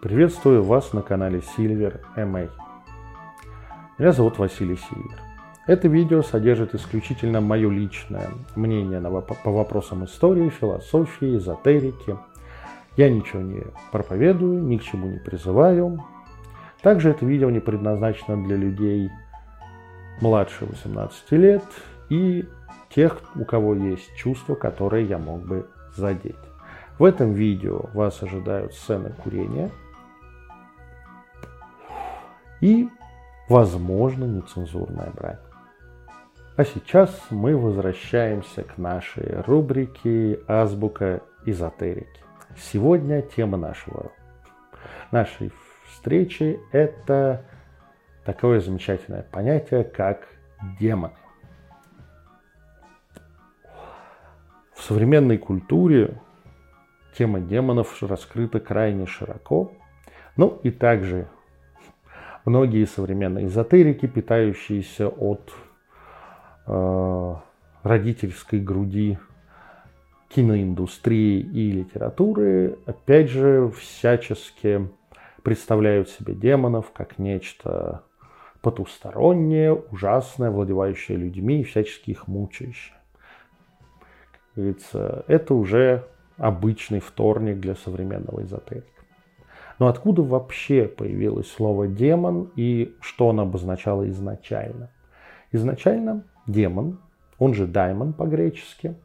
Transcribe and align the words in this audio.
Приветствую 0.00 0.62
вас 0.62 0.92
на 0.92 1.02
канале 1.02 1.40
Silver 1.40 2.00
MA. 2.14 2.48
Меня 3.98 4.12
зовут 4.12 4.38
Василий 4.38 4.76
Сильвер. 4.76 5.20
Это 5.66 5.88
видео 5.88 6.22
содержит 6.22 6.72
исключительно 6.72 7.40
мое 7.40 7.68
личное 7.68 8.28
мнение 8.54 9.00
по 9.00 9.50
вопросам 9.50 10.04
истории, 10.04 10.50
философии, 10.50 11.36
эзотерики. 11.36 12.16
Я 12.96 13.10
ничего 13.10 13.42
не 13.42 13.64
проповедую, 13.90 14.62
ни 14.62 14.76
к 14.76 14.84
чему 14.84 15.08
не 15.08 15.18
призываю. 15.18 16.04
Также 16.80 17.10
это 17.10 17.26
видео 17.26 17.50
не 17.50 17.58
предназначено 17.58 18.40
для 18.46 18.54
людей 18.54 19.10
младше 20.20 20.64
18 20.64 21.32
лет 21.32 21.64
и 22.08 22.48
тех, 22.88 23.20
у 23.34 23.44
кого 23.44 23.74
есть 23.74 24.14
чувства, 24.14 24.54
которые 24.54 25.06
я 25.06 25.18
мог 25.18 25.44
бы 25.44 25.66
задеть. 25.96 26.36
В 27.00 27.04
этом 27.04 27.32
видео 27.32 27.86
вас 27.94 28.22
ожидают 28.22 28.74
сцены 28.74 29.12
курения 29.24 29.72
и, 32.60 32.88
возможно, 33.48 34.24
нецензурная 34.24 35.10
брань. 35.10 35.38
А 36.56 36.64
сейчас 36.64 37.16
мы 37.30 37.56
возвращаемся 37.56 38.64
к 38.64 38.78
нашей 38.78 39.42
рубрике 39.42 40.40
«Азбука 40.48 41.22
эзотерики». 41.46 42.20
Сегодня 42.56 43.22
тема 43.22 43.56
нашего, 43.56 44.10
нашей 45.12 45.52
встречи– 45.86 46.58
это 46.72 47.44
такое 48.24 48.60
замечательное 48.60 49.22
понятие, 49.22 49.84
как 49.84 50.26
демоны. 50.80 51.14
В 54.74 54.82
современной 54.82 55.38
культуре 55.38 56.20
тема 57.16 57.40
демонов 57.40 58.02
раскрыта 58.02 58.60
крайне 58.60 59.06
широко. 59.06 59.72
Ну 60.36 60.60
и 60.62 60.70
также 60.70 61.28
многие 62.48 62.86
современные 62.86 63.46
эзотерики, 63.46 64.06
питающиеся 64.06 65.08
от 65.08 65.52
э, 66.66 67.34
родительской 67.82 68.60
груди 68.60 69.18
киноиндустрии 70.30 71.40
и 71.40 71.70
литературы, 71.70 72.78
опять 72.86 73.28
же, 73.28 73.70
всячески 73.70 74.88
представляют 75.42 76.08
себе 76.08 76.34
демонов 76.34 76.90
как 76.92 77.18
нечто 77.18 78.02
потустороннее, 78.60 79.74
ужасное, 79.74 80.50
владевающее 80.50 81.16
людьми 81.16 81.60
и 81.60 81.64
всячески 81.64 82.10
их 82.10 82.26
мучающее. 82.28 82.96
Как 84.32 84.54
говорится, 84.56 85.24
это 85.28 85.54
уже 85.54 86.04
обычный 86.36 87.00
вторник 87.00 87.60
для 87.60 87.74
современного 87.74 88.42
эзотерика. 88.42 88.97
Но 89.78 89.86
откуда 89.86 90.22
вообще 90.22 90.86
появилось 90.86 91.50
слово 91.50 91.86
демон 91.86 92.50
и 92.56 92.96
что 93.00 93.30
оно 93.30 93.42
обозначало 93.42 94.08
изначально? 94.10 94.90
Изначально 95.52 96.24
демон, 96.46 96.98
он 97.38 97.54
же 97.54 97.66
даймон 97.66 98.12
по-гречески, 98.12 98.96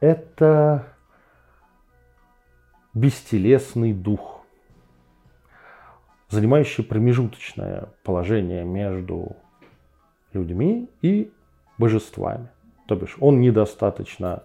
это 0.00 0.86
бестелесный 2.92 3.92
дух, 3.92 4.44
занимающий 6.28 6.82
промежуточное 6.82 7.90
положение 8.02 8.64
между 8.64 9.36
людьми 10.32 10.90
и 11.02 11.32
божествами. 11.78 12.48
То 12.86 12.96
бишь 12.96 13.16
он 13.20 13.40
недостаточно 13.40 14.42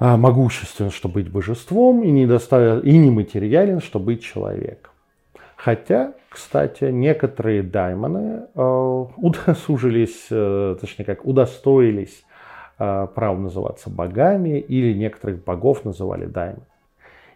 а, 0.00 0.16
могуществен, 0.16 0.90
чтобы 0.90 1.14
быть 1.14 1.30
божеством, 1.30 2.04
и, 2.04 2.10
недоста... 2.10 2.78
и 2.78 2.96
нематериален, 2.96 3.80
чтобы 3.80 4.06
быть 4.06 4.22
человеком. 4.22 4.92
Хотя, 5.56 6.14
кстати, 6.28 6.84
некоторые 6.84 7.64
даймоны 7.64 8.44
э, 8.54 9.04
удосужились, 9.16 10.26
э, 10.30 10.76
точнее 10.80 11.04
как, 11.04 11.24
удостоились 11.24 12.22
э, 12.78 13.08
права 13.12 13.36
называться 13.36 13.90
богами, 13.90 14.60
или 14.60 14.96
некоторых 14.96 15.42
богов 15.42 15.84
называли 15.84 16.26
даймонами. 16.26 16.62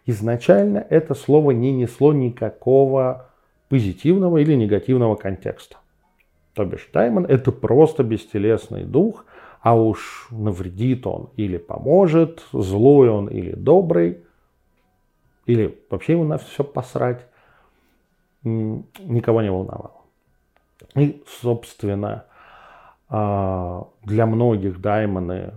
Изначально 0.06 0.86
это 0.88 1.14
слово 1.14 1.50
не 1.50 1.72
несло 1.72 2.12
никакого 2.12 3.26
позитивного 3.68 4.38
или 4.38 4.54
негативного 4.54 5.16
контекста. 5.16 5.78
То 6.54 6.64
бишь, 6.64 6.88
даймон– 6.92 7.24
это 7.28 7.50
просто 7.50 8.04
бестелесный 8.04 8.84
дух– 8.84 9.24
а 9.62 9.76
уж 9.76 10.26
навредит 10.30 11.06
он 11.06 11.30
или 11.36 11.56
поможет, 11.56 12.44
злой 12.52 13.08
он 13.08 13.28
или 13.28 13.52
добрый, 13.52 14.24
или 15.46 15.78
вообще 15.88 16.12
ему 16.12 16.24
на 16.24 16.38
все 16.38 16.64
посрать, 16.64 17.26
никого 18.42 19.40
не 19.40 19.50
волновало. 19.50 19.92
И, 20.96 21.22
собственно, 21.40 22.24
а, 23.08 23.86
для 24.02 24.26
многих 24.26 24.80
даймоны 24.80 25.52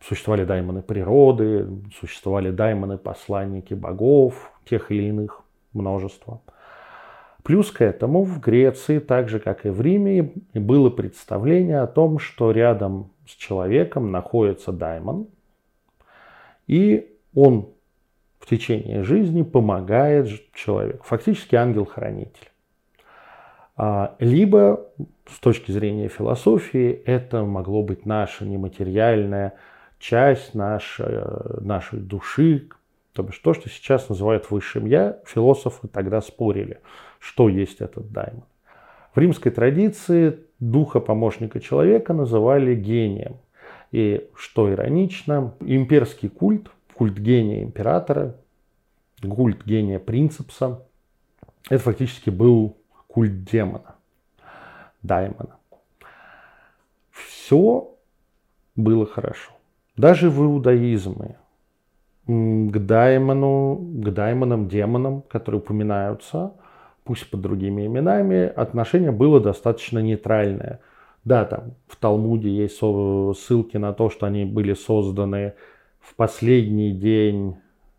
существовали 0.00 0.44
даймоны 0.44 0.80
природы, 0.80 1.68
существовали 1.98 2.50
даймоны 2.50 2.96
посланники 2.96 3.74
богов, 3.74 4.52
тех 4.64 4.90
или 4.90 5.02
иных 5.02 5.42
множество. 5.74 6.40
Плюс 7.42 7.70
к 7.70 7.82
этому 7.82 8.22
в 8.22 8.40
Греции, 8.40 8.98
так 8.98 9.28
же 9.28 9.38
как 9.38 9.66
и 9.66 9.70
в 9.70 9.80
Риме, 9.80 10.32
было 10.54 10.90
представление 10.90 11.80
о 11.80 11.86
том, 11.86 12.18
что 12.18 12.50
рядом 12.50 13.10
с 13.30 13.36
человеком 13.36 14.10
находится 14.10 14.72
даймон, 14.72 15.28
и 16.66 17.16
он 17.34 17.70
в 18.40 18.46
течение 18.46 19.02
жизни 19.02 19.42
помогает 19.42 20.28
человеку. 20.54 21.04
Фактически 21.04 21.54
ангел-хранитель. 21.54 22.50
А, 23.76 24.16
либо 24.18 24.88
с 25.28 25.38
точки 25.38 25.70
зрения 25.70 26.08
философии 26.08 26.90
это 26.90 27.44
могло 27.44 27.82
быть 27.82 28.04
наша 28.04 28.44
нематериальная 28.44 29.54
часть 29.98 30.54
нашей, 30.54 31.22
нашей 31.60 32.00
души, 32.00 32.68
то 33.12 33.22
бишь 33.22 33.38
то, 33.38 33.54
что 33.54 33.68
сейчас 33.68 34.08
называют 34.08 34.50
высшим 34.50 34.86
я, 34.86 35.18
философы 35.26 35.88
тогда 35.88 36.20
спорили, 36.20 36.80
что 37.18 37.48
есть 37.48 37.80
этот 37.80 38.10
даймон. 38.10 38.44
В 39.14 39.18
римской 39.18 39.52
традиции 39.52 40.40
духа 40.60 41.00
помощника 41.00 41.58
человека 41.60 42.12
называли 42.12 42.74
гением. 42.74 43.36
И 43.90 44.28
что 44.36 44.70
иронично, 44.70 45.54
имперский 45.60 46.28
культ, 46.28 46.70
культ 46.94 47.18
гения 47.18 47.62
императора, 47.62 48.36
культ 49.22 49.64
гения 49.64 49.98
принципса, 49.98 50.82
это 51.68 51.82
фактически 51.82 52.30
был 52.30 52.76
культ 53.08 53.44
демона, 53.44 53.96
даймона. 55.02 55.56
Все 57.10 57.94
было 58.76 59.06
хорошо. 59.06 59.52
Даже 59.96 60.30
в 60.30 60.40
иудаизме 60.42 61.36
к 62.26 62.78
даймону, 62.78 63.76
к 63.76 64.10
даймонам, 64.10 64.68
демонам, 64.68 65.22
которые 65.22 65.60
упоминаются, 65.60 66.52
пусть 67.10 67.28
под 67.28 67.40
другими 67.40 67.86
именами, 67.86 68.46
отношение 68.46 69.10
было 69.10 69.40
достаточно 69.40 69.98
нейтральное. 69.98 70.78
Да, 71.24 71.44
там 71.44 71.74
в 71.88 71.96
Талмуде 71.96 72.48
есть 72.48 72.76
ссылки 72.76 73.76
на 73.78 73.92
то, 73.92 74.10
что 74.10 74.26
они 74.26 74.44
были 74.44 74.74
созданы 74.74 75.54
в 75.98 76.14
последний 76.14 76.92
день 76.92 77.56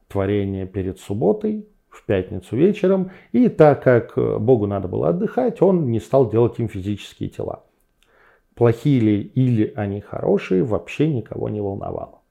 творения 0.07 0.65
перед 0.65 0.97
субботой, 1.01 1.67
в 1.89 2.05
пятницу 2.05 2.55
вечером. 2.55 3.11
И 3.33 3.49
так 3.49 3.83
как 3.83 4.13
Богу 4.15 4.65
надо 4.65 4.87
было 4.87 5.09
отдыхать, 5.09 5.61
он 5.61 5.91
не 5.91 5.99
стал 5.99 6.29
делать 6.29 6.57
им 6.59 6.69
физические 6.69 7.27
тела. 7.27 7.65
Плохие 8.55 9.01
ли 9.01 9.21
или 9.21 9.73
они 9.75 9.99
хорошие, 9.99 10.63
вообще 10.63 11.09
никого 11.09 11.49
не 11.49 11.59
волновало. 11.59 12.21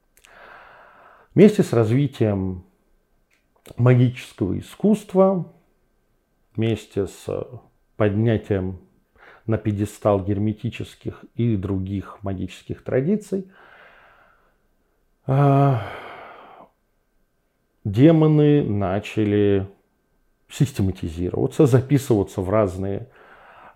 Вместе 1.34 1.62
с 1.62 1.74
развитием 1.74 2.64
магического 3.76 4.58
искусства 4.58 5.44
вместе 6.54 7.06
с 7.06 7.26
поднятием 7.96 8.80
на 9.46 9.58
пьедестал 9.58 10.24
герметических 10.24 11.24
и 11.34 11.56
других 11.56 12.18
магических 12.22 12.82
традиций, 12.82 13.50
а, 15.26 15.82
демоны 17.84 18.62
начали 18.62 19.68
систематизироваться, 20.48 21.66
записываться 21.66 22.40
в 22.40 22.50
разные 22.50 23.08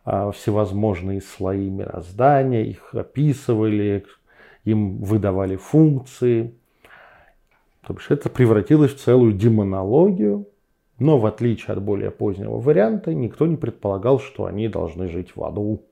а, 0.04 0.30
всевозможные 0.32 1.20
слои 1.22 1.70
мироздания, 1.70 2.64
их 2.64 2.94
описывали, 2.94 4.04
им 4.64 4.98
выдавали 4.98 5.56
функции. 5.56 6.54
То 7.86 7.94
есть 7.94 8.10
это 8.10 8.28
превратилось 8.28 8.94
в 8.94 9.00
целую 9.02 9.32
демонологию, 9.32 10.48
но 10.98 11.18
в 11.18 11.26
отличие 11.26 11.72
от 11.72 11.82
более 11.82 12.10
позднего 12.10 12.58
варианта, 12.58 13.12
никто 13.12 13.46
не 13.46 13.56
предполагал, 13.56 14.20
что 14.20 14.46
они 14.46 14.68
должны 14.68 15.08
жить 15.08 15.34
в 15.34 15.42
аду. 15.42 15.82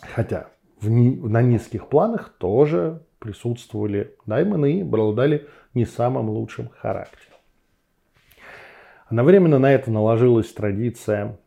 Хотя 0.00 0.48
в 0.80 0.88
ни, 0.88 1.14
на 1.16 1.42
низких 1.42 1.88
планах 1.88 2.30
тоже 2.38 3.02
присутствовали 3.18 4.16
даймоны 4.24 4.78
и 4.78 4.82
обладали 4.82 5.46
не 5.74 5.84
самым 5.84 6.30
лучшим 6.30 6.70
характером. 6.70 7.36
Одновременно 9.06 9.58
на 9.58 9.72
это 9.72 9.90
наложилась 9.90 10.50
традиция 10.52 11.38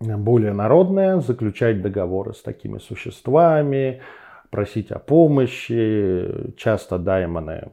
более 0.00 0.52
народная, 0.52 1.20
заключать 1.20 1.82
договоры 1.82 2.34
с 2.34 2.42
такими 2.42 2.78
существами, 2.78 4.00
просить 4.50 4.90
о 4.90 4.98
помощи. 4.98 6.54
Часто 6.56 6.98
даймоны 6.98 7.72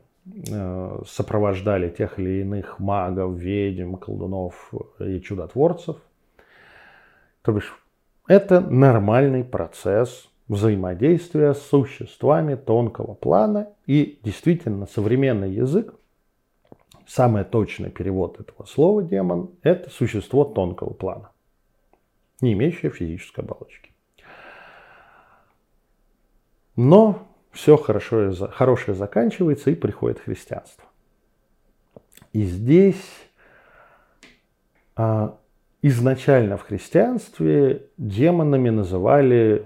сопровождали 1.07 1.89
тех 1.89 2.19
или 2.19 2.41
иных 2.41 2.79
магов, 2.79 3.35
ведьм, 3.35 3.95
колдунов 3.95 4.73
и 4.99 5.19
чудотворцев. 5.21 5.97
То 7.41 7.51
бишь, 7.51 7.73
это 8.27 8.59
нормальный 8.61 9.43
процесс 9.43 10.29
взаимодействия 10.47 11.53
с 11.53 11.61
существами 11.61 12.55
тонкого 12.55 13.13
плана. 13.13 13.69
И 13.85 14.19
действительно, 14.23 14.85
современный 14.87 15.51
язык, 15.51 15.93
самый 17.07 17.43
точный 17.43 17.89
перевод 17.89 18.39
этого 18.39 18.65
слова 18.65 19.03
демон, 19.03 19.51
это 19.63 19.89
существо 19.89 20.43
тонкого 20.43 20.93
плана 20.93 21.31
не 22.41 22.53
имеющая 22.53 22.89
физической 22.89 23.41
оболочки. 23.41 23.91
Но 26.75 27.27
все 27.51 27.78
хорошо, 27.78 28.34
хорошее 28.51 28.96
заканчивается 28.96 29.72
и 29.72 29.75
приходит 29.75 30.19
христианство. 30.19 30.86
И 32.31 32.44
здесь 32.44 33.04
а, 34.96 35.38
изначально 35.81 36.57
в 36.57 36.63
христианстве 36.63 37.88
демонами 37.98 38.69
называли 38.69 39.66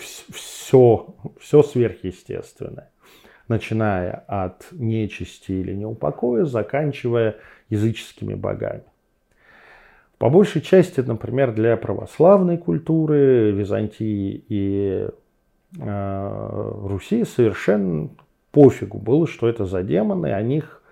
все, 0.00 1.14
все 1.40 1.62
сверхъестественное, 1.62 2.90
начиная 3.48 4.24
от 4.26 4.66
нечисти 4.72 5.52
или 5.52 5.74
неупокоя, 5.74 6.44
заканчивая 6.44 7.36
языческими 7.68 8.34
богами. 8.34 8.84
По 10.20 10.28
большей 10.28 10.60
части, 10.60 11.00
например, 11.00 11.54
для 11.54 11.78
православной 11.78 12.58
культуры 12.58 13.52
Византии 13.52 14.44
и 14.50 15.08
э, 15.78 16.72
Руси 16.84 17.24
совершенно 17.24 18.10
пофигу 18.52 18.98
было, 18.98 19.26
что 19.26 19.48
это 19.48 19.64
за 19.64 19.82
демоны, 19.82 20.26
о 20.26 20.42
них 20.42 20.82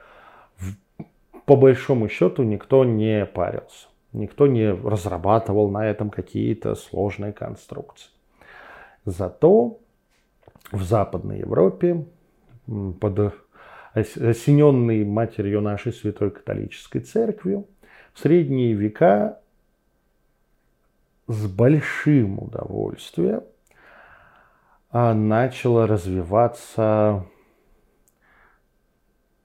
по 1.44 1.56
большому 1.56 2.08
счету 2.08 2.42
никто 2.42 2.86
не 2.86 3.26
парился. 3.26 3.88
Никто 4.14 4.46
не 4.46 4.70
разрабатывал 4.70 5.68
на 5.68 5.86
этом 5.86 6.08
какие-то 6.08 6.74
сложные 6.74 7.34
конструкции. 7.34 8.08
Зато 9.04 9.78
в 10.72 10.82
Западной 10.82 11.40
Европе 11.40 12.06
под 12.98 13.34
осененной 13.92 15.04
матерью 15.04 15.60
нашей 15.60 15.92
Святой 15.92 16.30
Католической 16.30 17.00
Церкви 17.00 17.62
средние 18.20 18.74
века 18.74 19.40
с 21.28 21.46
большим 21.46 22.42
удовольствием 22.42 23.42
а, 24.90 25.14
начала 25.14 25.86
развиваться 25.86 27.26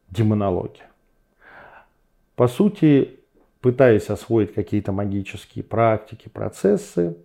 демонология. 0.09 0.89
По 2.35 2.47
сути, 2.47 3.19
пытаясь 3.61 4.09
освоить 4.09 4.53
какие-то 4.53 4.91
магические 4.91 5.63
практики, 5.63 6.29
процессы, 6.29 7.17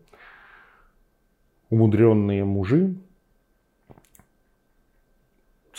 умудренные 1.70 2.44
мужи 2.44 2.96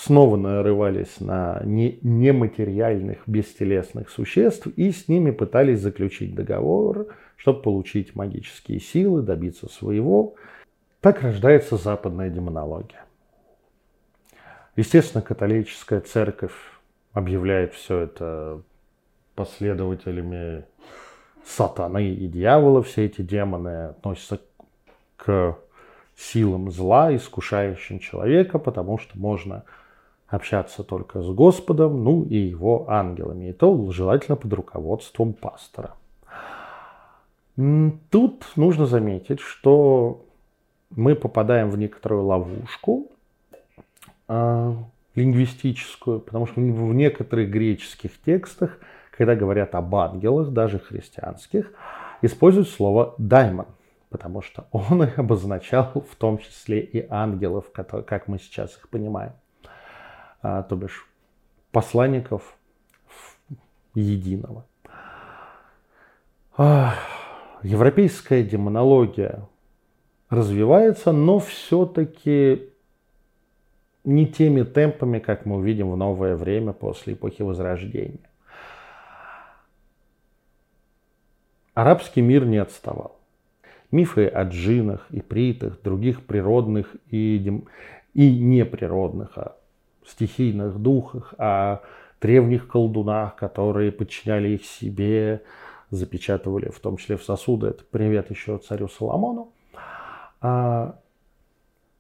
снова 0.04 0.38
нарывались 0.38 1.20
на 1.20 1.62
не, 1.66 2.00
нематериальных, 2.02 3.20
бестелесных 3.28 4.10
существ 4.10 4.68
и 4.68 4.92
с 4.92 5.08
ними 5.08 5.32
пытались 5.32 5.82
заключить 5.82 6.36
договор, 6.36 7.08
чтобы 7.36 7.62
получить 7.62 8.16
магические 8.16 8.80
силы, 8.80 9.22
добиться 9.22 9.68
своего. 9.68 10.36
Так 11.02 11.22
рождается 11.22 11.78
западная 11.78 12.30
демонология. 12.30 13.06
Естественно, 14.76 15.22
католическая 15.22 16.00
церковь 16.00 16.56
объявляет 17.12 17.74
все 17.74 18.00
это 18.00 18.62
последователями 19.36 20.64
сатаны 21.46 22.12
и 22.12 22.28
дьявола. 22.28 22.84
Все 22.84 23.06
эти 23.06 23.22
демоны 23.22 23.88
относятся 23.88 24.40
к 25.18 25.58
силам 26.16 26.72
зла, 26.72 27.14
искушающим 27.14 28.00
человека, 28.00 28.60
потому 28.60 28.98
что 28.98 29.18
можно 29.18 29.64
общаться 30.30 30.84
только 30.84 31.22
с 31.22 31.30
Господом, 31.30 32.04
ну 32.04 32.24
и 32.24 32.38
его 32.38 32.90
ангелами. 32.90 33.50
И 33.50 33.54
то 33.54 33.92
желательно 33.92 34.36
под 34.36 34.54
руководством 34.54 35.34
пастора. 35.34 35.96
Тут 37.56 38.46
нужно 38.56 38.86
заметить, 38.86 39.42
что 39.42 40.24
мы 40.92 41.16
попадаем 41.16 41.70
в 41.70 41.78
некоторую 41.78 42.26
ловушку 42.26 43.08
э, 44.28 44.76
лингвистическую, 45.16 46.22
потому 46.22 46.48
что 46.48 46.62
в 46.62 46.94
некоторых 46.94 47.50
греческих 47.50 48.12
текстах, 48.22 48.78
когда 49.12 49.36
говорят 49.36 49.76
об 49.76 49.94
ангелах, 49.94 50.52
даже 50.52 50.80
христианских, 50.80 51.74
используют 52.22 52.70
слово 52.70 53.14
«даймон», 53.18 53.68
потому 54.10 54.42
что 54.42 54.68
он 54.72 55.02
обозначал 55.18 56.06
в 56.10 56.16
том 56.16 56.38
числе 56.38 56.80
и 56.80 57.06
ангелов, 57.10 57.72
как 57.74 58.28
мы 58.30 58.40
сейчас 58.40 58.78
их 58.78 58.88
понимаем 58.88 59.34
а, 60.42 60.64
то 60.64 60.76
бишь 60.76 61.08
посланников 61.72 62.58
единого. 63.94 64.66
Европейская 67.64 68.44
демонология 68.44 69.48
развивается, 70.30 71.12
но 71.12 71.40
все-таки 71.40 72.70
не 74.04 74.28
теми 74.28 74.64
темпами, 74.64 75.20
как 75.20 75.46
мы 75.46 75.58
увидим 75.58 75.92
в 75.92 75.98
новое 75.98 76.36
время 76.36 76.74
после 76.74 77.14
эпохи 77.14 77.42
Возрождения. 77.42 78.20
Арабский 81.74 82.22
мир 82.22 82.46
не 82.46 82.58
отставал. 82.58 83.18
Мифы 83.92 84.28
о 84.28 84.44
джинах, 84.44 85.06
и 85.12 85.22
притах, 85.22 85.82
других 85.82 86.26
природных 86.26 86.96
и, 87.10 87.64
и 88.14 88.40
неприродных, 88.40 89.38
а 89.38 89.56
стихийных 90.10 90.78
духах, 90.78 91.34
о 91.38 91.82
древних 92.22 92.68
колдунах, 92.68 93.36
которые 93.36 93.92
подчиняли 93.92 94.50
их 94.50 94.66
себе, 94.66 95.44
запечатывали 95.90 96.70
в 96.70 96.80
том 96.80 96.98
числе 96.98 97.18
в 97.18 97.24
сосуды. 97.24 97.68
Это 97.68 97.84
привет 97.90 98.30
еще 98.30 98.58
царю 98.58 98.88
Соломону. 98.88 99.54
А 100.42 101.00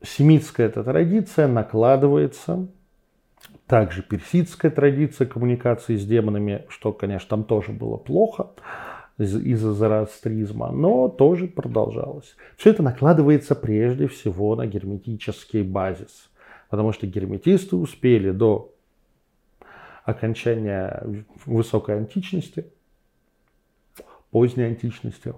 семитская 0.02 0.68
эта 0.68 0.84
традиция 0.84 1.48
накладывается, 1.48 2.68
также 3.68 4.02
персидская 4.02 4.72
традиция 4.72 5.28
коммуникации 5.28 5.96
с 5.96 6.06
демонами, 6.06 6.66
что, 6.70 6.92
конечно, 6.92 7.30
там 7.30 7.44
тоже 7.44 7.72
было 7.72 7.98
плохо 7.98 8.52
из-за 9.18 9.74
зороастризма, 9.74 10.72
но 10.72 11.10
тоже 11.10 11.48
продолжалось. 11.48 12.36
Все 12.58 12.70
это 12.70 12.84
накладывается 12.84 13.56
прежде 13.56 14.08
всего 14.08 14.56
на 14.56 14.66
герметический 14.66 15.62
базис. 15.62 16.29
Потому 16.70 16.92
что 16.92 17.08
герметисты 17.08 17.76
успели 17.76 18.32
до 18.32 18.74
окончания 20.04 21.26
высокой 21.46 21.98
античности, 21.98 22.66
поздней 24.32 24.66
античности, 24.66 25.34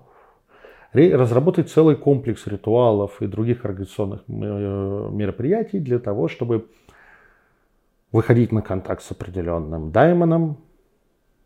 разработать 0.94 1.70
целый 1.70 1.96
комплекс 1.96 2.48
ритуалов 2.48 3.22
и 3.22 3.28
других 3.28 3.64
организационных 3.64 4.24
э, 4.28 4.32
мероприятий 4.32 5.80
для 5.80 6.00
того, 6.00 6.28
чтобы 6.28 6.68
выходить 8.12 8.52
на 8.52 8.62
контакт 8.62 9.02
с 9.02 9.12
определенным 9.12 9.92
даймоном, 9.92 10.58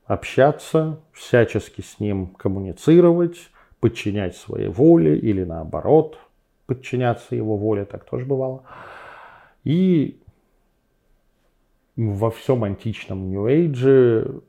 общаться, 0.06 1.00
всячески 1.12 1.82
с 1.82 2.00
ним 2.00 2.28
коммуницировать, 2.28 3.52
подчинять 3.80 4.36
своей 4.36 4.68
воле 4.68 5.18
или 5.18 5.44
наоборот 5.44 6.18
подчиняться 6.66 7.36
его 7.36 7.58
воле, 7.58 7.86
так 7.86 8.06
тоже 8.06 8.26
бывало. 8.26 8.64
И 9.66 10.22
во 11.98 12.32
всем 12.32 12.64
античном 12.64 13.30
New 13.30 13.46
Age 13.48 14.44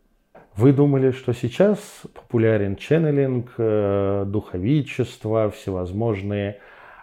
вы 0.57 0.73
думали, 0.73 1.11
что 1.11 1.33
сейчас 1.33 2.03
популярен 2.15 2.77
ченнелинг, 2.77 3.55
э, 3.59 4.25
духовичество, 4.27 5.51
всевозможные 5.51 6.61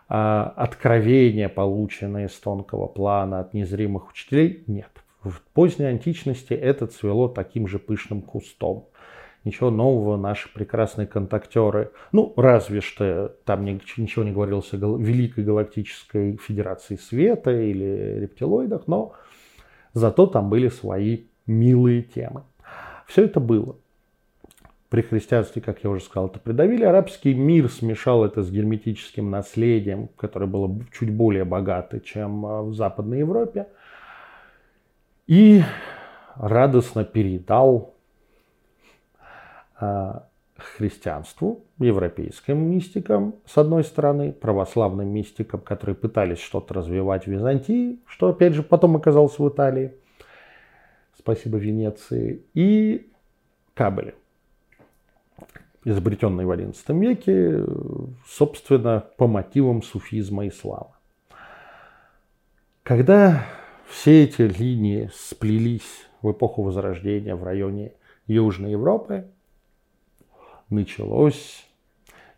а, 0.09 0.53
откровения, 0.57 1.49
полученные 1.49 2.29
с 2.29 2.33
тонкого 2.33 2.87
плана 2.87 3.39
от 3.39 3.53
незримых 3.53 4.11
учителей? 4.11 4.63
Нет. 4.67 4.91
В 5.23 5.41
поздней 5.53 5.85
античности 5.85 6.53
это 6.53 6.87
цвело 6.87 7.27
таким 7.27 7.67
же 7.67 7.79
пышным 7.79 8.21
кустом 8.21 8.89
ничего 9.43 9.69
нового 9.69 10.17
наши 10.17 10.51
прекрасные 10.53 11.07
контактеры. 11.07 11.91
Ну, 12.11 12.33
разве 12.37 12.81
что 12.81 13.35
там 13.45 13.65
ничего 13.65 14.23
не 14.23 14.31
говорилось 14.31 14.73
о 14.73 14.77
Великой 14.97 15.43
Галактической 15.43 16.37
Федерации 16.37 16.95
Света 16.95 17.51
или 17.51 18.19
рептилоидах, 18.21 18.87
но 18.87 19.13
зато 19.93 20.27
там 20.27 20.49
были 20.49 20.69
свои 20.69 21.23
милые 21.45 22.03
темы. 22.03 22.43
Все 23.07 23.25
это 23.25 23.39
было. 23.39 23.75
При 24.89 25.01
христианстве, 25.01 25.61
как 25.61 25.83
я 25.83 25.89
уже 25.89 26.03
сказал, 26.03 26.27
это 26.27 26.39
придавили. 26.39 26.83
Арабский 26.83 27.33
мир 27.33 27.67
смешал 27.67 28.23
это 28.23 28.43
с 28.43 28.51
герметическим 28.51 29.31
наследием, 29.31 30.07
которое 30.15 30.45
было 30.45 30.71
чуть 30.91 31.11
более 31.11 31.45
богато, 31.45 31.99
чем 31.99 32.45
а, 32.45 32.61
в 32.61 32.75
Западной 32.75 33.19
Европе. 33.19 33.67
И 35.25 35.63
радостно 36.35 37.05
передал 37.05 37.92
христианству, 40.57 41.65
европейским 41.79 42.57
мистикам, 42.57 43.35
с 43.45 43.57
одной 43.57 43.83
стороны, 43.83 44.31
православным 44.31 45.07
мистикам, 45.07 45.61
которые 45.61 45.95
пытались 45.95 46.39
что-то 46.39 46.75
развивать 46.75 47.25
в 47.25 47.27
Византии, 47.27 47.99
что, 48.05 48.29
опять 48.29 48.53
же, 48.53 48.63
потом 48.63 48.95
оказалось 48.95 49.37
в 49.39 49.49
Италии, 49.49 49.93
спасибо 51.17 51.57
Венеции, 51.57 52.43
и 52.53 53.09
Кабеле, 53.73 54.15
изобретенный 55.83 56.45
в 56.45 56.51
XI 56.51 56.99
веке, 56.99 57.65
собственно, 58.27 59.03
по 59.17 59.27
мотивам 59.27 59.81
суфизма 59.81 60.47
ислама. 60.47 60.95
Когда 62.83 63.45
все 63.87 64.25
эти 64.25 64.41
линии 64.41 65.09
сплелись 65.13 66.07
в 66.21 66.31
эпоху 66.31 66.63
Возрождения 66.63 67.35
в 67.35 67.43
районе 67.43 67.93
Южной 68.27 68.71
Европы, 68.71 69.25
началось 70.73 71.65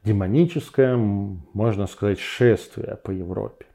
демоническое, 0.04 0.96
можно 0.96 1.88
сказать, 1.88 2.20
шествие 2.20 2.98
по 3.04 3.12
Европе. 3.12 3.66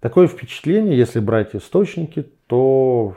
Такое 0.00 0.26
впечатление, 0.26 0.96
если 0.96 1.20
брать 1.20 1.54
источники, 1.54 2.26
то 2.46 3.14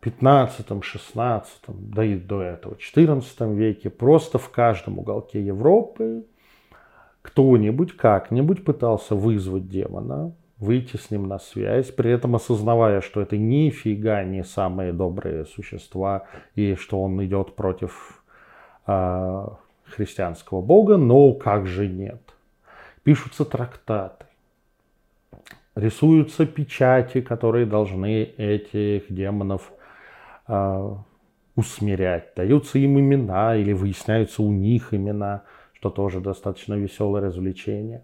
15, 0.00 0.84
16, 0.84 1.52
да 1.68 2.04
и 2.04 2.14
до 2.14 2.42
этого, 2.42 2.76
14 2.76 3.40
веке, 3.52 3.90
просто 3.90 4.38
в 4.38 4.50
каждом 4.50 4.98
уголке 4.98 5.42
Европы 5.42 6.24
кто-нибудь 7.22 7.96
как-нибудь 7.96 8.64
пытался 8.64 9.16
вызвать 9.16 9.68
демона, 9.68 10.32
выйти 10.58 10.96
с 10.96 11.10
ним 11.10 11.26
на 11.26 11.40
связь, 11.40 11.90
при 11.90 12.12
этом 12.12 12.36
осознавая, 12.36 13.00
что 13.00 13.20
это 13.20 13.36
нифига 13.36 14.22
не 14.22 14.44
самые 14.44 14.92
добрые 14.92 15.44
существа 15.44 16.28
и 16.54 16.76
что 16.76 17.02
он 17.02 17.22
идет 17.24 17.56
против 17.56 18.22
христианского 18.86 20.60
бога, 20.60 20.96
но 20.96 21.32
как 21.32 21.66
же 21.66 21.86
нет. 21.88 22.20
Пишутся 23.02 23.44
трактаты, 23.44 24.26
рисуются 25.74 26.46
печати, 26.46 27.20
которые 27.20 27.66
должны 27.66 28.22
этих 28.22 29.12
демонов 29.12 29.72
э, 30.48 30.90
усмирять. 31.54 32.34
Даются 32.34 32.78
им 32.78 32.98
имена 32.98 33.56
или 33.56 33.72
выясняются 33.72 34.42
у 34.42 34.50
них 34.50 34.92
имена, 34.92 35.42
что 35.72 35.90
тоже 35.90 36.20
достаточно 36.20 36.74
веселое 36.74 37.22
развлечение. 37.22 38.02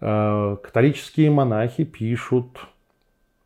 Э, 0.00 0.56
католические 0.62 1.30
монахи 1.30 1.84
пишут 1.84 2.66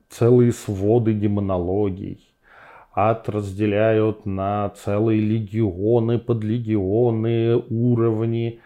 целые 0.09 0.53
своды 0.53 1.12
демонологий 1.12 2.27
ад 2.99 3.28
разделяют 3.28 4.26
на 4.26 4.71
целые 4.71 5.21
легионы, 5.21 6.19
подлегионы, 6.19 7.57
уровни. 7.71 8.61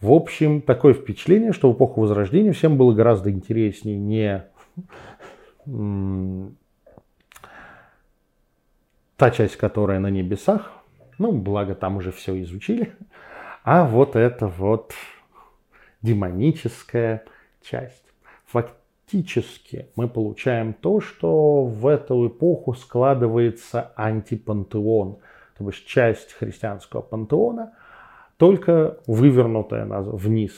В 0.00 0.10
общем, 0.10 0.62
такое 0.62 0.94
впечатление, 0.94 1.52
что 1.52 1.70
в 1.70 1.76
эпоху 1.76 2.00
Возрождения 2.00 2.52
всем 2.52 2.78
было 2.78 2.94
гораздо 2.94 3.30
интереснее 3.30 3.98
не 3.98 4.44
та 9.16 9.30
часть, 9.30 9.56
которая 9.56 9.98
на 9.98 10.08
небесах, 10.08 10.72
ну, 11.18 11.32
благо 11.32 11.74
там 11.74 11.98
уже 11.98 12.10
все 12.10 12.40
изучили, 12.40 12.94
а 13.64 13.84
вот 13.84 14.16
это 14.16 14.46
вот 14.46 14.94
демоническая 16.00 17.24
часть. 17.60 18.04
Факт 18.46 18.72
фактически 19.08 19.88
мы 19.96 20.06
получаем 20.06 20.74
то, 20.74 21.00
что 21.00 21.64
в 21.64 21.86
эту 21.86 22.28
эпоху 22.28 22.74
складывается 22.74 23.92
антипантеон, 23.96 25.18
то 25.56 25.66
есть 25.66 25.86
часть 25.86 26.34
христианского 26.34 27.00
пантеона, 27.00 27.72
только 28.36 28.98
вывернутая 29.06 29.86
вниз, 29.86 30.52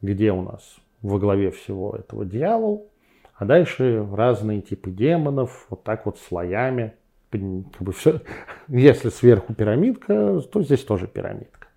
где 0.00 0.32
у 0.32 0.42
нас 0.42 0.76
во 1.00 1.18
главе 1.18 1.52
всего 1.52 1.94
этого 1.96 2.24
дьявол, 2.24 2.88
а 3.36 3.44
дальше 3.44 4.06
разные 4.12 4.60
типы 4.60 4.90
демонов, 4.90 5.66
вот 5.70 5.84
так 5.84 6.06
вот 6.06 6.18
слоями. 6.18 6.94
Как 7.30 7.40
бы 7.80 7.92
все, 7.92 8.20
если 8.68 9.10
сверху 9.10 9.54
пирамидка, 9.54 10.40
то 10.40 10.62
здесь 10.62 10.84
тоже 10.84 11.06
пирамидка. 11.06 11.68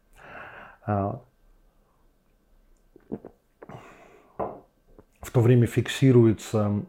В 5.26 5.32
то 5.32 5.42
время 5.42 5.66
фиксируется 5.66 6.86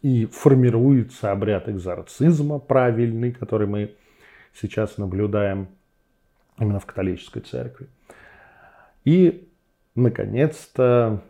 и 0.00 0.26
формируется 0.26 1.30
обряд 1.30 1.68
экзорцизма 1.68 2.58
правильный, 2.58 3.32
который 3.32 3.66
мы 3.66 3.94
сейчас 4.54 4.96
наблюдаем 4.96 5.68
именно 6.58 6.80
в 6.80 6.86
католической 6.86 7.40
церкви. 7.40 7.86
И, 9.04 9.46
наконец-то, 9.94 11.22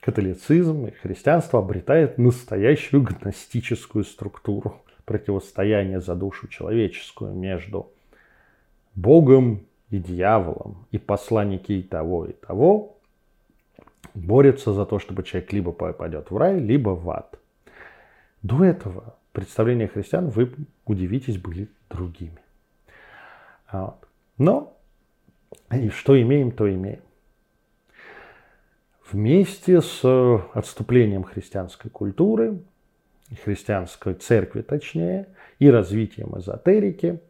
католицизм 0.00 0.86
и 0.86 0.90
христианство 0.90 1.60
обретает 1.60 2.18
настоящую 2.18 3.02
гностическую 3.02 4.04
структуру 4.04 4.82
противостояния 5.04 6.00
за 6.00 6.14
душу 6.16 6.48
человеческую 6.48 7.34
между 7.34 7.92
Богом 8.96 9.60
и 9.90 9.98
дьяволом, 9.98 10.86
и 10.90 10.98
посланники 10.98 11.72
и 11.72 11.82
того, 11.82 12.26
и 12.26 12.32
того 12.32 12.99
борются 14.14 14.72
за 14.72 14.86
то, 14.86 14.98
чтобы 14.98 15.22
человек 15.22 15.52
либо 15.52 15.72
попадет 15.72 16.30
в 16.30 16.36
рай, 16.36 16.58
либо 16.58 16.90
в 16.90 17.08
ад. 17.10 17.38
До 18.42 18.64
этого 18.64 19.16
представления 19.32 19.88
христиан, 19.88 20.28
вы 20.28 20.52
удивитесь, 20.86 21.38
были 21.38 21.68
другими. 21.88 22.40
Вот. 23.70 23.96
Но 24.38 24.76
и 25.70 25.90
что 25.90 26.20
имеем, 26.20 26.52
то 26.52 26.72
имеем. 26.72 27.02
Вместе 29.10 29.80
с 29.80 30.04
отступлением 30.54 31.24
христианской 31.24 31.90
культуры, 31.90 32.60
христианской 33.44 34.14
церкви 34.14 34.62
точнее, 34.62 35.28
и 35.58 35.70
развитием 35.70 36.38
эзотерики– 36.38 37.20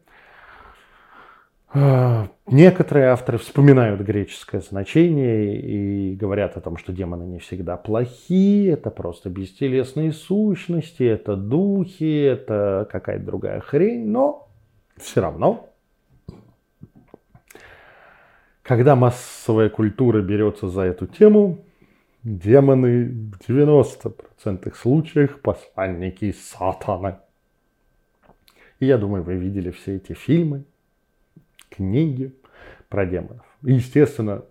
некоторые 1.73 3.07
авторы 3.07 3.37
вспоминают 3.37 4.01
греческое 4.01 4.61
значение 4.61 5.59
и 5.59 6.15
говорят 6.15 6.57
о 6.57 6.61
том, 6.61 6.77
что 6.77 6.91
демоны 6.91 7.23
не 7.23 7.39
всегда 7.39 7.77
плохие, 7.77 8.71
это 8.71 8.91
просто 8.91 9.29
бестелесные 9.29 10.11
сущности, 10.11 11.03
это 11.03 11.35
духи, 11.35 12.23
это 12.23 12.87
какая-то 12.91 13.25
другая 13.25 13.61
хрень, 13.61 14.07
но 14.07 14.49
все 14.97 15.21
равно, 15.21 15.69
когда 18.63 18.95
массовая 18.95 19.69
культура 19.69 20.21
берется 20.21 20.67
за 20.67 20.81
эту 20.81 21.07
тему, 21.07 21.59
демоны 22.23 23.05
в 23.07 23.49
90% 23.49 24.75
случаях 24.75 25.41
посланники 25.41 26.33
сатаны. 26.33 27.17
И 28.79 28.85
я 28.85 28.97
думаю, 28.97 29.23
вы 29.23 29.35
видели 29.35 29.71
все 29.71 29.95
эти 29.95 30.13
фильмы, 30.13 30.65
книги 31.71 32.35
про 32.89 33.05
демонов. 33.05 33.45
И, 33.63 33.73
естественно, 33.73 34.43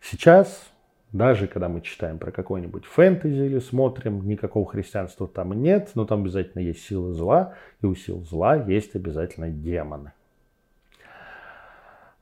сейчас, 0.00 0.70
даже 1.12 1.48
когда 1.48 1.68
мы 1.68 1.80
читаем 1.80 2.18
про 2.18 2.30
какой-нибудь 2.30 2.84
фэнтези 2.84 3.42
или 3.42 3.58
смотрим, 3.58 4.26
никакого 4.28 4.66
христианства 4.68 5.26
там 5.26 5.52
нет, 5.52 5.90
но 5.94 6.04
там 6.04 6.20
обязательно 6.22 6.62
есть 6.62 6.86
силы 6.86 7.12
зла, 7.14 7.54
и 7.80 7.86
у 7.86 7.94
сил 7.94 8.22
зла 8.24 8.56
есть 8.56 8.94
обязательно 8.94 9.50
демоны. 9.50 10.12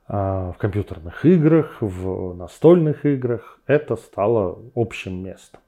А, 0.07 0.53
в 0.53 0.57
компьютерных 0.57 1.23
играх, 1.23 1.77
в 1.81 2.33
настольных 2.33 3.05
играх 3.05 3.59
это 3.67 3.95
стало 3.95 4.59
общим 4.73 5.23
местом. 5.23 5.59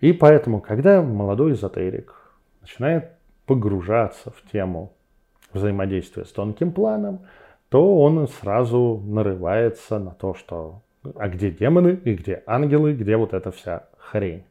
И 0.00 0.12
поэтому, 0.12 0.60
когда 0.60 1.02
молодой 1.02 1.52
эзотерик 1.52 2.14
начинает 2.60 3.10
погружаться 3.46 4.30
в 4.30 4.50
тему 4.50 4.92
взаимодействия 5.52 6.24
с 6.24 6.32
тонким 6.32 6.72
планом, 6.72 7.20
то 7.68 8.00
он 8.00 8.28
сразу 8.28 9.02
нарывается 9.04 9.98
на 9.98 10.10
то, 10.10 10.34
что 10.34 10.82
а 11.16 11.28
где 11.28 11.50
демоны 11.50 12.00
и 12.04 12.14
где 12.14 12.42
ангелы, 12.46 12.94
где 12.94 13.16
вот 13.16 13.34
эта 13.34 13.50
вся 13.50 13.88
хрень. 13.98 14.44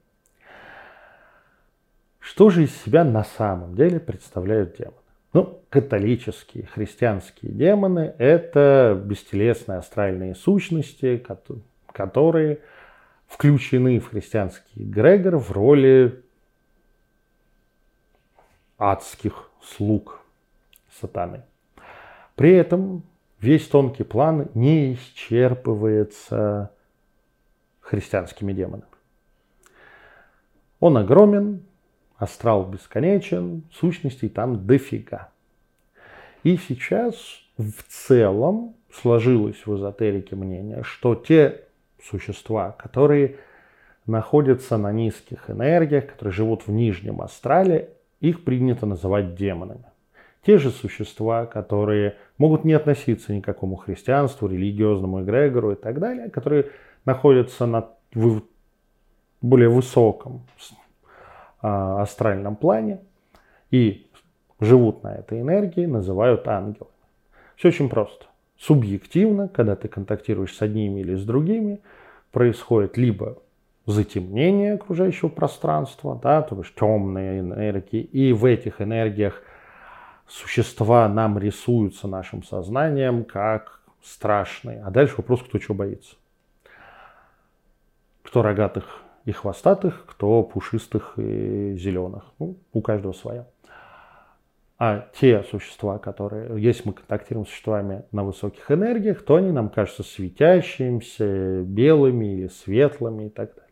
Что 2.20 2.50
же 2.50 2.64
из 2.64 2.76
себя 2.84 3.04
на 3.04 3.24
самом 3.24 3.76
деле 3.76 4.00
представляют 4.00 4.78
демоны? 4.78 4.96
Ну, 5.34 5.62
католические, 5.70 6.66
христианские 6.66 7.52
демоны– 7.52 8.14
это 8.18 9.02
бестелесные 9.04 9.78
астральные 9.78 10.36
сущности, 10.36 11.24
которые 11.94 12.60
включены 13.28 14.00
в 14.00 14.10
христианский 14.10 14.84
эгрегор 14.84 15.38
в 15.38 15.52
роли 15.52 16.22
адских 18.78 19.50
слуг 19.64 20.21
сатаны. 21.00 21.44
При 22.36 22.52
этом 22.54 23.04
весь 23.40 23.68
тонкий 23.68 24.04
план 24.04 24.50
не 24.54 24.94
исчерпывается 24.94 26.72
христианскими 27.80 28.54
демонами. 28.54 28.86
Он 30.80 30.98
огромен, 30.98 31.64
астрал 32.18 32.66
бесконечен, 32.66 33.64
сущностей 33.72 34.30
там 34.30 34.66
дофига. 34.66 35.30
И 36.44 36.58
сейчас 36.58 37.16
в 37.58 37.84
целом 37.88 38.76
сложилось 38.92 39.66
в 39.66 39.76
эзотерике 39.76 40.36
мнение, 40.36 40.84
что 40.84 41.16
те 41.16 41.66
существа, 42.02 42.72
которые 42.72 43.38
находятся 44.08 44.78
на 44.78 44.92
низких 44.92 45.50
энергиях, 45.50 46.08
которые 46.08 46.34
живут 46.34 46.66
в 46.66 46.72
нижнем 46.72 47.22
астрале, 47.22 47.90
их 48.20 48.44
принято 48.44 48.86
называть 48.86 49.36
демонами. 49.36 49.91
Те 50.46 50.58
же 50.58 50.72
существа, 50.72 51.46
которые 51.46 52.18
могут 52.38 52.66
не 52.66 52.74
относиться 52.74 53.34
ни 53.34 53.42
к 53.42 53.46
какому 53.46 53.76
христианству, 53.76 54.48
религиозному 54.48 55.22
эгрегору 55.22 55.74
и 55.74 55.76
так 55.76 56.00
далее, 56.00 56.30
которые 56.30 56.72
находятся 57.06 57.66
на 57.66 57.90
более 59.42 59.70
высоком 59.70 60.42
а, 61.62 62.02
астральном 62.02 62.56
плане 62.56 63.00
и 63.70 64.08
живут 64.60 65.04
на 65.04 65.16
этой 65.16 65.42
энергии, 65.42 65.86
называют 65.86 66.48
ангелами. 66.48 66.92
Все 67.56 67.70
очень 67.70 67.90
просто. 67.90 68.26
Субъективно, 68.58 69.48
когда 69.48 69.76
ты 69.76 69.88
контактируешь 69.88 70.56
с 70.56 70.62
одними 70.62 71.02
или 71.02 71.16
с 71.16 71.24
другими, 71.24 71.80
происходит 72.32 72.98
либо 72.98 73.38
затемнение 73.86 74.74
окружающего 74.74 75.30
пространства, 75.30 76.20
да, 76.22 76.42
то 76.44 76.56
есть 76.58 76.74
темные 76.76 77.40
энергии, 77.40 78.02
и 78.02 78.34
в 78.34 78.46
этих 78.46 78.82
энергиях 78.82 79.42
существа 80.32 81.08
нам 81.10 81.38
рисуются 81.38 82.08
нашим 82.08 82.44
сознанием 82.44 83.26
как 83.26 83.82
страшные. 84.02 84.82
А 84.84 84.90
дальше 84.90 85.16
вопрос, 85.18 85.42
кто 85.44 85.60
чего 85.60 85.76
боится. 85.76 86.16
Кто 88.24 88.42
рогатых 88.42 89.02
и 89.26 89.32
хвостатых, 89.32 90.06
кто 90.08 90.42
пушистых 90.44 91.14
и 91.18 91.76
зеленых. 91.76 92.24
Ну, 92.40 92.58
у 92.74 92.82
каждого 92.82 93.14
своя. 93.14 93.48
А 94.80 95.08
те 95.20 95.44
существа, 95.44 96.00
которые, 96.00 96.60
если 96.60 96.88
мы 96.88 96.94
контактируем 96.94 97.46
с 97.46 97.50
существами 97.50 98.04
на 98.12 98.24
высоких 98.24 98.72
энергиях, 98.72 99.24
то 99.24 99.36
они 99.36 99.52
нам 99.52 99.70
кажутся 99.70 100.02
светящимися, 100.02 101.62
белыми 101.62 102.34
или 102.34 102.48
светлыми 102.48 103.26
и 103.26 103.30
так 103.30 103.54
далее. 103.54 103.71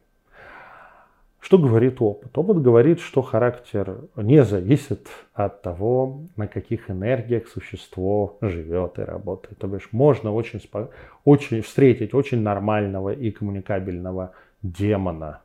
Что 1.40 1.58
говорит 1.58 2.02
опыт? 2.02 2.38
Опыт 2.38 2.62
говорит, 2.62 3.00
что 3.00 3.22
характер 3.22 4.02
не 4.16 4.44
зависит 4.44 5.08
от 5.34 5.62
того, 5.62 6.22
на 6.36 6.48
каких 6.48 6.92
энергиях 6.92 7.48
существо 7.48 8.38
живет 8.42 9.00
и 9.00 9.04
работает. 9.04 9.58
То 9.58 9.68
бишь 9.68 9.90
можно 9.92 10.34
очень, 10.34 10.62
очень 11.24 11.62
встретить 11.62 12.14
очень 12.14 12.42
нормального 12.42 13.12
и 13.12 13.32
коммуникабельного 13.32 14.34
демона 14.62 15.42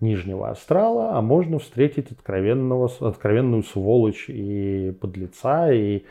нижнего 0.00 0.50
астрала, 0.50 1.16
а 1.16 1.20
можно 1.20 1.58
встретить 1.58 2.12
откровенного, 2.12 2.90
откровенную 3.00 3.64
сволочь 3.64 4.26
и 4.28 4.96
подлеца, 5.00 5.72
и 5.72 6.04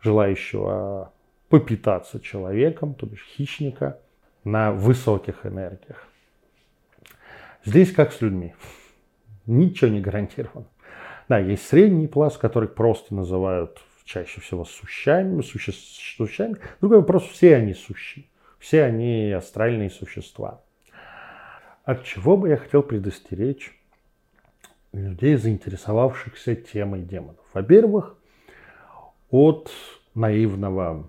желающего 0.00 1.12
попитаться 1.48 2.20
человеком, 2.20 2.94
то 2.94 3.06
бишь 3.06 3.26
хищника, 3.36 3.98
на 4.44 4.72
высоких 4.72 5.44
энергиях. 5.44 6.06
Здесь 7.64 7.92
как 7.92 8.12
с 8.12 8.20
людьми. 8.20 8.54
Ничего 9.46 9.90
не 9.90 10.00
гарантировано. 10.00 10.66
Да, 11.28 11.38
есть 11.38 11.66
средний 11.66 12.08
пласт, 12.08 12.38
который 12.38 12.68
просто 12.68 13.14
называют 13.14 13.80
чаще 14.04 14.40
всего 14.40 14.64
сущами, 14.64 15.42
суще, 15.42 15.72
сущами. 15.72 16.56
Другой 16.80 16.98
вопрос, 16.98 17.24
все 17.24 17.56
они 17.56 17.74
сущи. 17.74 18.28
Все 18.58 18.84
они 18.84 19.30
астральные 19.30 19.90
существа. 19.90 20.62
От 21.84 22.04
чего 22.04 22.36
бы 22.36 22.48
я 22.48 22.56
хотел 22.56 22.82
предостеречь 22.82 23.72
людей, 24.92 25.36
заинтересовавшихся 25.36 26.56
темой 26.56 27.02
демонов? 27.02 27.44
Во-первых, 27.54 28.16
от 29.30 29.70
наивного 30.14 31.08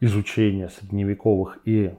изучения 0.00 0.68
средневековых 0.68 1.58
и 1.64 1.94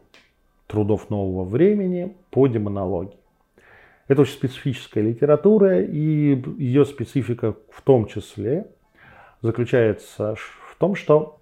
трудов 0.68 1.10
нового 1.10 1.44
времени 1.44 2.16
по 2.32 2.48
демонологии. 2.48 3.23
Это 4.14 4.22
очень 4.22 4.34
специфическая 4.34 5.04
литература, 5.04 5.82
и 5.82 6.40
ее 6.60 6.86
специфика 6.86 7.56
в 7.72 7.82
том 7.82 8.06
числе 8.06 8.68
заключается 9.42 10.36
в 10.36 10.76
том, 10.78 10.94
что 10.94 11.40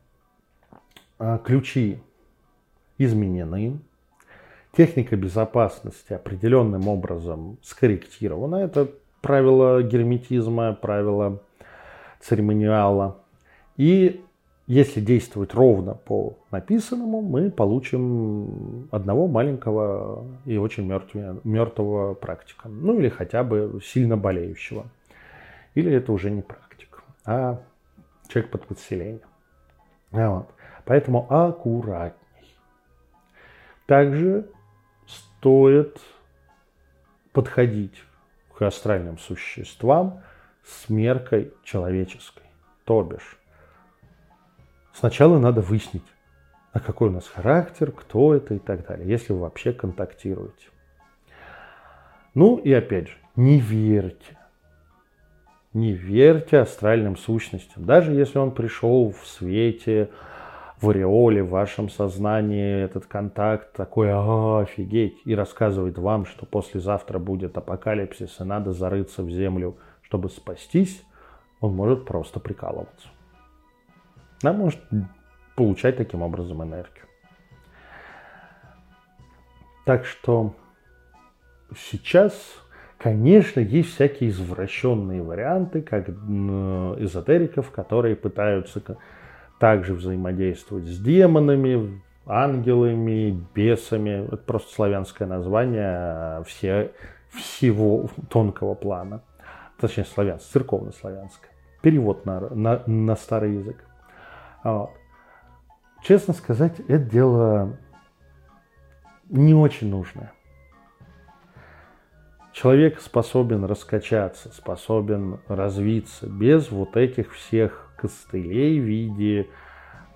а, 1.19 1.37
ключи 1.39 1.99
изменены, 2.97 3.81
техника 4.71 5.17
безопасности 5.17 6.13
определенным 6.13 6.87
образом 6.87 7.57
скорректирована. 7.61 8.55
Это 8.55 8.89
правило 9.19 9.83
герметизма, 9.83 10.71
правило 10.71 11.43
церемониала. 12.21 13.17
И 13.75 14.23
если 14.71 15.01
действовать 15.01 15.53
ровно 15.53 15.95
по 15.95 16.37
написанному, 16.49 17.21
мы 17.21 17.51
получим 17.51 18.87
одного 18.89 19.27
маленького 19.27 20.25
и 20.45 20.55
очень 20.55 20.85
мертвого, 20.85 21.41
мертвого 21.43 22.13
практика. 22.13 22.69
Ну 22.69 22.97
или 22.97 23.09
хотя 23.09 23.43
бы 23.43 23.81
сильно 23.83 24.15
болеющего. 24.15 24.85
Или 25.75 25.91
это 25.91 26.13
уже 26.13 26.31
не 26.31 26.41
практик, 26.41 27.03
а 27.25 27.61
человек 28.29 28.49
под 28.49 28.65
подселением. 28.65 29.27
Вот. 30.11 30.47
Поэтому 30.85 31.27
аккуратней. 31.29 32.55
Также 33.87 34.49
стоит 35.05 35.99
подходить 37.33 38.01
к 38.55 38.61
астральным 38.61 39.17
существам 39.17 40.21
с 40.63 40.87
меркой 40.89 41.53
человеческой. 41.65 42.45
То 42.85 43.03
бишь, 43.03 43.40
Сначала 44.93 45.39
надо 45.39 45.61
выяснить, 45.61 46.05
а 46.73 46.79
какой 46.79 47.09
у 47.09 47.11
нас 47.11 47.27
характер, 47.27 47.91
кто 47.91 48.33
это 48.33 48.55
и 48.55 48.59
так 48.59 48.85
далее, 48.87 49.07
если 49.07 49.33
вы 49.33 49.39
вообще 49.39 49.73
контактируете. 49.73 50.67
Ну 52.33 52.57
и 52.57 52.71
опять 52.71 53.09
же, 53.09 53.17
не 53.35 53.59
верьте. 53.59 54.37
Не 55.73 55.93
верьте 55.93 56.59
астральным 56.59 57.15
сущностям. 57.15 57.85
Даже 57.85 58.11
если 58.13 58.37
он 58.37 58.51
пришел 58.51 59.11
в 59.11 59.25
свете, 59.25 60.09
в 60.81 60.89
ореоле, 60.89 61.43
в 61.43 61.49
вашем 61.49 61.89
сознании, 61.89 62.83
этот 62.83 63.05
контакт 63.05 63.71
такой, 63.73 64.09
а, 64.11 64.61
офигеть, 64.61 65.15
и 65.25 65.35
рассказывает 65.35 65.97
вам, 65.97 66.25
что 66.25 66.45
послезавтра 66.45 67.19
будет 67.19 67.57
апокалипсис, 67.57 68.39
и 68.39 68.43
надо 68.43 68.73
зарыться 68.73 69.23
в 69.23 69.29
землю, 69.29 69.77
чтобы 70.01 70.29
спастись, 70.29 71.03
он 71.61 71.75
может 71.75 72.05
просто 72.05 72.39
прикалываться. 72.39 73.07
Она 74.43 74.53
может 74.53 74.79
получать 75.55 75.97
таким 75.97 76.21
образом 76.21 76.63
энергию. 76.63 77.05
Так 79.85 80.05
что 80.05 80.55
сейчас, 81.75 82.33
конечно, 82.97 83.59
есть 83.59 83.93
всякие 83.95 84.29
извращенные 84.29 85.21
варианты, 85.21 85.81
как 85.81 86.09
эзотериков, 86.09 87.71
которые 87.71 88.15
пытаются 88.15 88.81
также 89.59 89.93
взаимодействовать 89.93 90.85
с 90.85 90.97
демонами, 90.99 92.01
ангелами, 92.25 93.45
бесами. 93.53 94.25
Это 94.25 94.37
просто 94.37 94.73
славянское 94.73 95.27
название 95.27 96.43
все, 96.45 96.91
всего 97.29 98.09
тонкого 98.29 98.75
плана. 98.75 99.21
Точнее, 99.79 100.05
славянское, 100.05 100.51
церковно-славянское. 100.53 101.51
Перевод 101.81 102.25
на, 102.25 102.39
на, 102.51 102.83
на 102.85 103.15
старый 103.15 103.55
язык. 103.55 103.83
Вот. 104.63 104.91
Честно 106.03 106.33
сказать, 106.33 106.79
это 106.87 107.03
дело 107.03 107.77
не 109.29 109.53
очень 109.53 109.89
нужное. 109.89 110.33
Человек 112.53 112.99
способен 112.99 113.63
раскачаться, 113.65 114.49
способен 114.49 115.39
развиться 115.47 116.27
без 116.27 116.69
вот 116.69 116.97
этих 116.97 117.33
всех 117.33 117.93
костылей 117.97 118.79
в 118.79 118.83
виде 118.83 119.47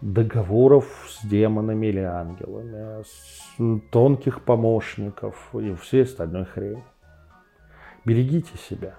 договоров 0.01 0.85
с 1.07 1.25
демонами 1.25 1.87
или 1.87 2.01
ангелами, 2.01 3.03
с 3.03 3.89
тонких 3.89 4.41
помощников 4.41 5.55
и 5.55 5.73
всей 5.75 6.03
остальной 6.03 6.45
хрени. 6.45 6.83
Берегите 8.03 8.57
себя 8.57 8.95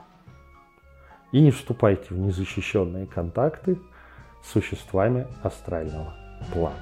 и 1.31 1.41
не 1.41 1.51
вступайте 1.51 2.15
в 2.15 2.19
незащищенные 2.19 3.07
контакты– 3.07 3.79
существами 4.45 5.27
астрального 5.43 6.15
плана. 6.53 6.77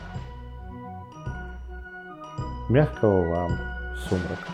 Мягкого 2.68 3.28
вам 3.28 3.58
сумрака. 4.08 4.48